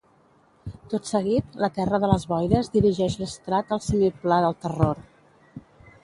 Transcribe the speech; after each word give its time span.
Tot 0.91 1.09
seguit, 1.09 1.51
la 1.63 1.67
Terra 1.75 1.99
de 2.03 2.09
les 2.11 2.25
Boires 2.31 2.69
dirigeix 2.75 3.17
l'Strahd 3.23 3.75
al 3.77 3.83
Semiplà 3.89 4.39
del 4.47 4.57
Terror. 4.63 5.05